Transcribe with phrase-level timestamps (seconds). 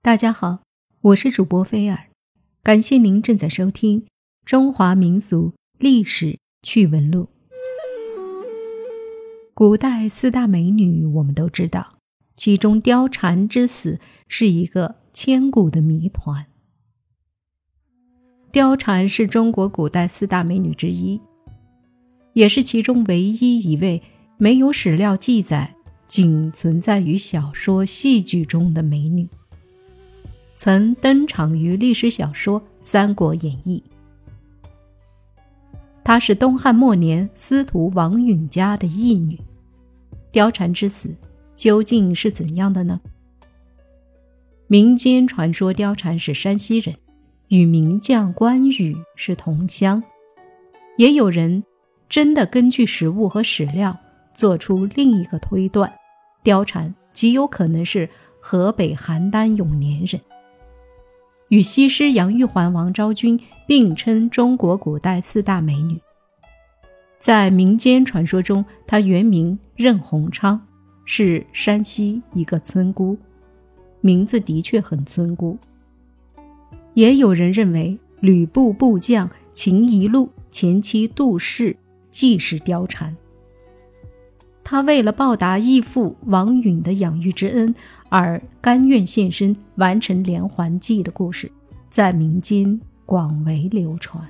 [0.00, 0.60] 大家好，
[1.00, 2.06] 我是主播菲尔，
[2.62, 4.02] 感谢您正在收听
[4.44, 7.24] 《中华民俗历史趣闻录》。
[9.54, 11.96] 古代四大美女，我们都知道，
[12.36, 13.98] 其中貂蝉之死
[14.28, 16.46] 是一个千古的谜团。
[18.52, 21.20] 貂蝉是中国古代四大美女之一，
[22.34, 24.00] 也是其中唯一一位
[24.36, 25.74] 没有史料记载、
[26.06, 29.28] 仅存在于小说、戏剧中的美女。
[30.60, 33.80] 曾登场于历史小说《三国演义》。
[36.02, 39.38] 她是东汉末年司徒王允家的义女。
[40.32, 41.14] 貂蝉之死
[41.54, 43.00] 究竟是怎样的呢？
[44.66, 46.92] 民间传说貂蝉是山西人，
[47.46, 50.02] 与名将关羽是同乡。
[50.96, 51.62] 也有人
[52.08, 53.96] 真的根据实物和史料
[54.34, 55.88] 做出另一个推断：
[56.42, 60.20] 貂蝉极有可能是河北邯郸永年人。
[61.48, 66.00] 与西施、杨玉环、王昭君并称中国古代四大美女。
[67.18, 70.60] 在民间传说中，她原名任鸿昌，
[71.04, 73.16] 是山西一个村姑，
[74.00, 75.58] 名字的确很村姑。
[76.94, 81.76] 也有人认为，吕布部将秦宜禄前妻杜氏
[82.10, 83.16] 既是貂蝉。
[84.70, 87.74] 他为了报答义父王允的养育之恩，
[88.10, 91.50] 而甘愿献身完成连环计的故事，
[91.88, 94.22] 在民间广为流传。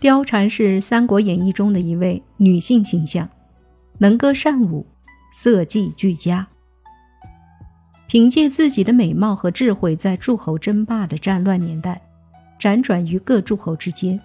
[0.00, 3.28] 貂蝉是《三国演义》中的一位女性形象，
[3.98, 4.84] 能歌善舞，
[5.32, 6.44] 色技俱佳。
[8.08, 12.02] 凭借自己的美貌和智慧，在诸侯争霸的战乱年代，
[12.58, 14.18] 辗转于各诸侯之间。《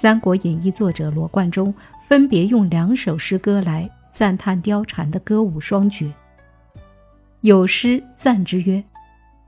[0.00, 1.74] 三国演义》作者罗贯中。
[2.06, 6.14] 分别用两首诗歌来赞叹貂蝉的歌舞双绝。
[7.40, 8.82] 有诗赞之曰：“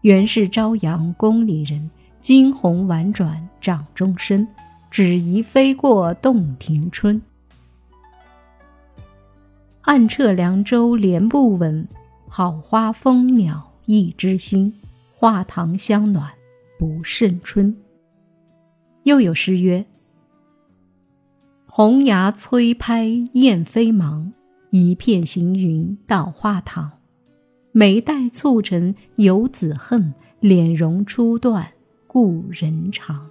[0.03, 1.89] 原是朝阳宫里人，
[2.21, 4.47] 惊鸿婉转掌中身，
[4.91, 7.23] 只疑飞过洞庭春。
[9.83, 11.87] 暗彻凉州莲不稳，
[12.27, 14.75] 好花蜂鸟一枝心，
[15.15, 16.29] 画堂香暖
[16.77, 17.73] 不胜春。”
[19.05, 19.87] 又有诗曰。
[21.73, 24.33] 红牙催拍燕飞忙，
[24.71, 26.91] 一片行云到画堂。
[27.71, 31.65] 眉黛蹙成游子恨，脸容初断
[32.09, 33.31] 故人长。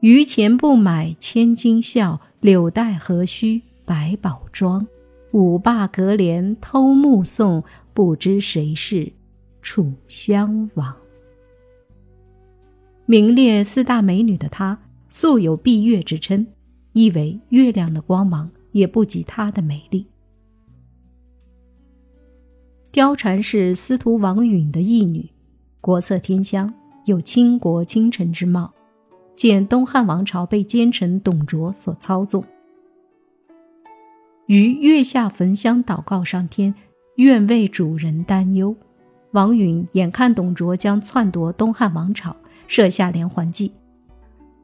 [0.00, 4.84] 榆钱不买千金笑，柳带何须百宝装？
[5.32, 7.62] 五霸隔帘偷目送，
[7.94, 9.12] 不知谁是
[9.62, 10.92] 楚襄王。
[13.06, 14.80] 名列四大美女的她。
[15.08, 16.46] 素有闭月之称，
[16.92, 20.06] 意为月亮的光芒也不及她的美丽。
[22.92, 25.28] 貂蝉是司徒王允的义女，
[25.80, 26.72] 国色天香，
[27.04, 28.72] 有倾国倾城之貌，
[29.36, 32.44] 见东汉王朝被奸臣董卓所操纵。
[34.46, 36.74] 于月下焚香祷告上天，
[37.16, 38.74] 愿为主人担忧。
[39.32, 42.34] 王允眼看董卓将篡夺东汉王朝，
[42.66, 43.70] 设下连环计。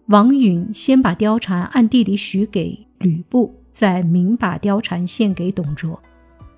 [0.09, 5.99] 王允先把貂蝉暗地里许给吕布，再明把貂蝉献给董卓。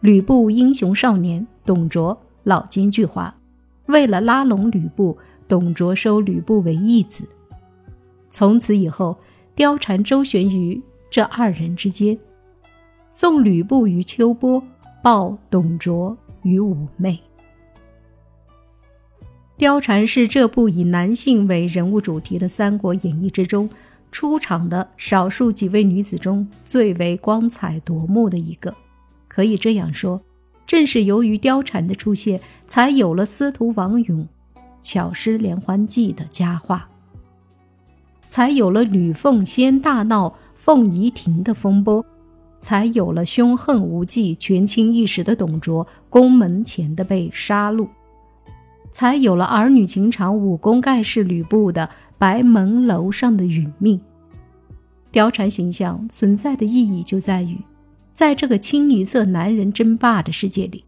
[0.00, 3.32] 吕布英雄少年，董卓老奸巨猾。
[3.86, 7.24] 为了拉拢吕布，董卓收吕布为义子。
[8.28, 9.16] 从此以后，
[9.54, 12.18] 貂蝉周旋于这二人之间，
[13.12, 14.60] 送吕布于秋波，
[15.00, 17.16] 抱董卓于妩媚。
[19.58, 23.68] 貂蝉是这部以男性为人物主题的《三国演义》之中
[24.12, 28.74] 出场的少数几位女子中最为光彩夺目的一个。
[29.26, 30.20] 可以这样说，
[30.66, 34.28] 正是由于貂蝉的出现，才有了司徒王允
[34.82, 36.86] 巧施连环计的佳话，
[38.28, 42.04] 才有了吕奉先大闹凤仪亭的风波，
[42.60, 47.88] 才有了凶狠无忌、权倾一时的董卓宫门前的被杀戮。
[48.96, 54.00] 才有了儿女情长、武功盖世吕布的白门楼上的殒命。
[55.12, 57.58] 貂蝉形象存在的意义就在于，
[58.14, 60.82] 在这个清一色男人争霸的世界里，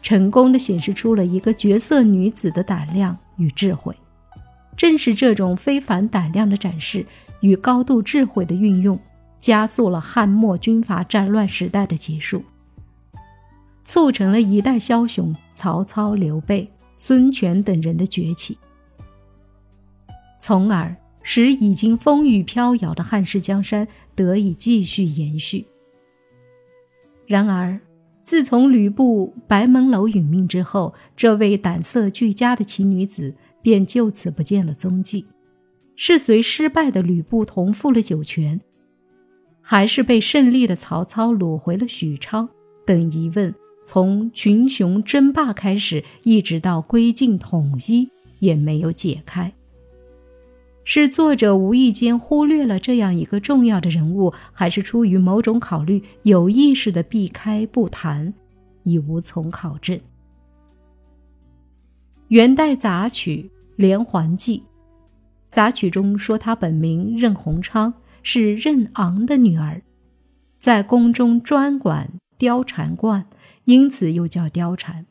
[0.00, 3.94] 成功的显示出了一个绝色女子的胆量与智慧。
[4.74, 7.04] 正是这种非凡胆量的展示
[7.42, 8.98] 与高度智慧的运用，
[9.38, 12.42] 加速了汉末军阀战乱时代的结束，
[13.84, 16.70] 促成了一代枭雄曹操、刘备。
[16.98, 18.58] 孙权等人的崛起，
[20.38, 25.64] 从而使已经风雨飘摇的汉室江山得以继续延续。
[27.26, 27.80] 然而，
[28.24, 35.26] 自从吕布白门楼殒命之后，这位胆色俱佳的奇女子便就此不见了踪迹。
[35.96, 38.60] 是随失败的吕布同赴了酒泉，
[39.60, 42.48] 还是被胜利的曹操掳回了许昌？
[42.86, 43.54] 等疑问，
[43.90, 49.50] 从群雄争霸开始，一直到归晋统一，也没有解开。
[50.84, 58.34] 是作者无意间忽略了这样一个重要的人物，还是出于某种考虑有意识的避开不谈，
[58.82, 59.98] 已无从考证。
[62.28, 64.58] 元代杂曲《连环记》，
[65.48, 69.80] 杂曲中说他本名任鸿昌，是任昂的女儿，
[70.58, 73.28] 在宫中专管貂蝉观，
[73.64, 75.06] 因此又叫貂蝉。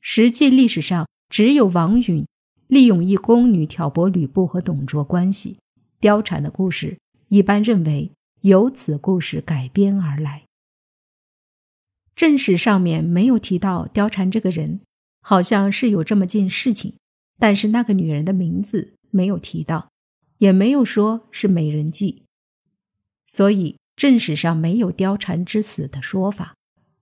[0.00, 2.26] 实际历史上只有王允。
[2.66, 5.58] 利用一宫女挑拨吕布和董卓关系，
[6.00, 8.12] 貂蝉的故事一般认为
[8.42, 10.44] 由此故事改编而来。
[12.14, 14.82] 正史上面没有提到貂蝉这个人，
[15.20, 16.94] 好像是有这么件事情，
[17.40, 19.90] 但是那个女人的名字没有提到，
[20.38, 22.22] 也没有说是美人计，
[23.26, 26.54] 所以正史上没有貂蝉之死的说法。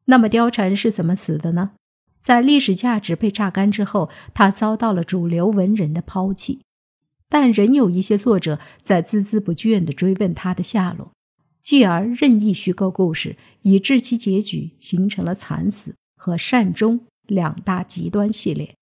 [0.07, 1.71] 那么貂蝉是怎么死的呢？
[2.19, 6.63] 在历史价值被榨干之后，他遭到了主流文人的抛弃，
[7.29, 11.13] 但仍有一些作者在孜孜不倦地追问他的下落，
[11.63, 18.75] 继而任意虚构故事，以致其结局形成了惨死和善终两大极端系列。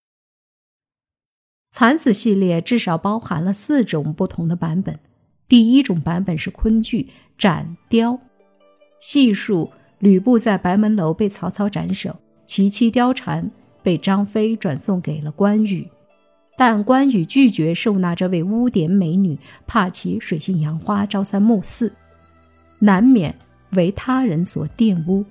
[1.70, 4.98] 惨死系列至少包含了四种不同的版本。
[5.48, 7.02] 第一种版本是昆剧
[7.38, 8.12] 《斩雕》，
[9.00, 12.16] 细述吕布在白门楼被曹操斩首。
[12.46, 13.50] 其妻貂蝉
[13.82, 15.88] 被张飞转送给了关羽，
[16.56, 19.36] 但关羽拒绝收纳这位污点美女，
[19.66, 21.92] 怕其水性杨花、朝三暮四，
[22.78, 23.34] 难免
[23.70, 25.24] 为他人所玷污。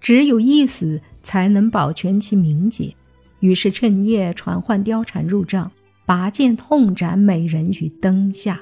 [0.00, 2.94] 只有一死才能保全其名节，
[3.40, 5.70] 于是趁夜传唤貂蝉入帐，
[6.06, 8.60] 拔剑痛斩美人于灯下。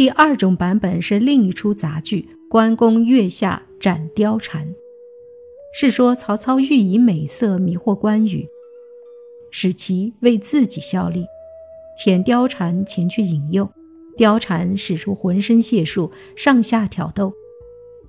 [0.00, 3.64] 第二种版本是另一出杂剧《关公月下》。
[3.78, 4.74] 斩貂蝉，
[5.74, 8.48] 是说曹操欲以美色迷惑关羽，
[9.50, 11.26] 使其为自己效力，
[12.02, 13.68] 遣貂蝉前去引诱。
[14.16, 17.34] 貂蝉使出浑身解数，上下挑逗，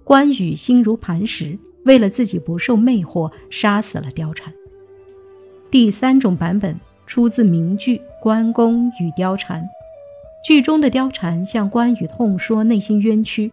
[0.05, 4.53] 关羽心如磐石，为了自己不受魅惑，杀死了貂蝉。
[5.69, 9.61] 第三种版本出自名剧《关公与貂蝉》，
[10.43, 13.51] 剧中的貂蝉向关羽痛说内心冤屈。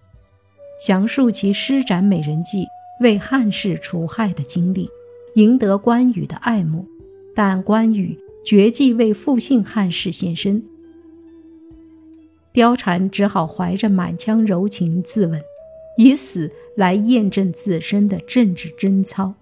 [0.81, 2.67] 详述其施展美人计
[3.01, 4.89] 为汉室除害的经历，
[5.35, 6.87] 赢得关羽的爱慕，
[7.35, 10.63] 但关羽绝迹为复姓汉室献身，
[12.55, 15.43] 貂蝉只好怀着满腔柔情自刎，
[15.97, 19.35] 以死来验证自身的政治贞操。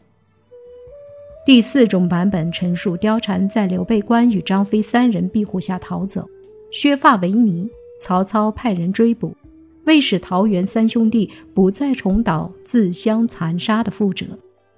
[1.45, 6.29] 第四种版本陈述，貂蝉在刘备、关羽、张飞三人庇护下逃走，
[6.71, 7.69] 削发为尼，
[8.01, 9.37] 曹操派人追捕。
[9.85, 14.27] 为使桃园三兄弟不再重蹈自相残杀的覆辙，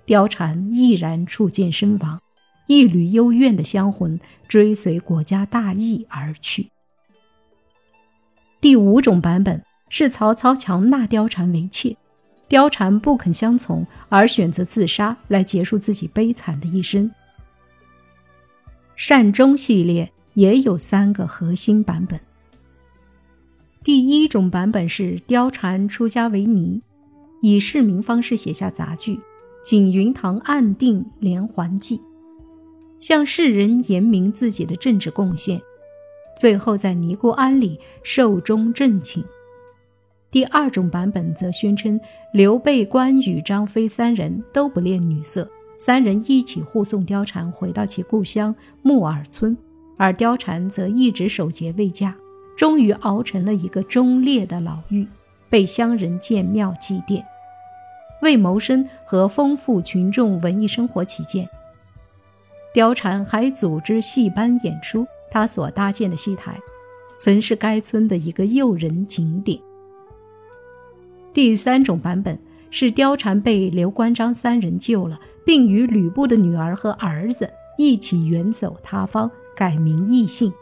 [0.06, 2.20] 貂蝉毅然触剑身亡，
[2.66, 6.68] 一缕幽怨的香魂追随国家大义而去。
[8.60, 11.96] 第五种版本是曹操强纳貂蝉为妾，
[12.50, 17.10] 貂蝉不肯相从，而选择自杀来结束自己悲惨的一生。
[18.94, 22.20] 善终系列也有三个核心版本。
[23.82, 26.80] 第一种版本是貂蝉出家为尼，
[27.42, 29.16] 以市民方式写下杂剧
[29.64, 31.98] 《景云堂暗定连环计》，
[33.00, 35.60] 向世人言明自己的政治贡献，
[36.38, 39.24] 最后在尼姑庵里寿终正寝。
[40.30, 41.98] 第二种版本则宣称
[42.32, 49.56] 刘备、关羽、张飞三人都不恋女色，三人一起护送貂蝉回到其故乡木耳村，
[49.98, 52.16] 而貂蝉则一直守节未嫁。
[52.56, 55.06] 终于熬成了一个忠烈的老妪，
[55.48, 57.22] 被乡人建庙祭奠。
[58.20, 61.48] 为谋生和丰富群众文艺生活起见，
[62.74, 65.06] 貂蝉还组织戏班演出。
[65.30, 66.58] 他所搭建的戏台，
[67.16, 69.60] 曾是该村的一个诱人景点。
[71.32, 72.36] 第三种版本
[72.70, 80.52] 是貂蝉被刘关张三人救了，并与吕布的女儿和儿子一起远走他方，改名易姓。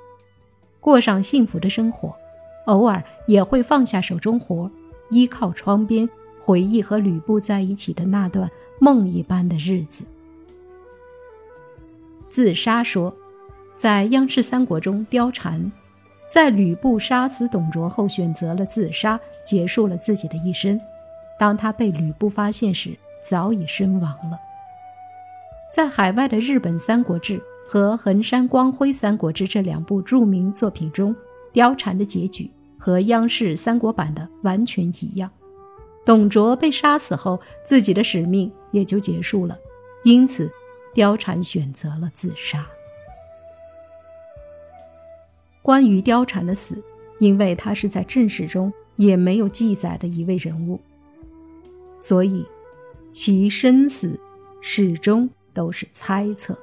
[0.81, 2.17] 过上幸福的生活，
[2.65, 4.71] 偶尔也会放下手中活，
[5.11, 6.09] 依靠窗边
[6.43, 10.07] 回忆和吕布在一起的那段梦一般的日子。
[12.31, 13.15] 自杀说，
[13.77, 15.71] 在央视三国中，貂蝉
[16.27, 20.81] 在吕布杀死董卓后选择了自杀，结束了自己的一生。
[21.39, 24.39] 当他被吕布发现时，早已身亡了。
[25.71, 31.15] 在海外的日本《三国志》和横山光辉《三国志》这两部著名作品中，
[31.53, 35.29] 貂蝉的结局和央视三国版的完全一样。
[36.05, 39.59] 董卓被杀死后，自己的使命也就结束了，
[40.05, 40.49] 因此，
[40.95, 42.65] 貂蝉选择了自杀。
[45.61, 46.81] 关于貂蝉的死，
[47.19, 50.81] 因为她是在正史中也没有记载的一位人物，
[51.99, 52.47] 所以
[53.11, 54.17] 其生死
[54.61, 56.57] 始终都是猜测。